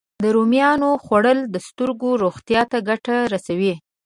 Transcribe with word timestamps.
د 0.23 0.25
رومیانو 0.35 0.89
خوړل 1.03 1.39
د 1.53 1.55
سترګو 1.67 2.09
روغتیا 2.23 2.61
ته 2.71 2.77
ګټه 2.89 3.15
رسوي 3.33 3.73